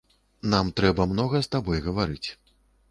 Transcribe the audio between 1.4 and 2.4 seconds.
з табой гаварыць.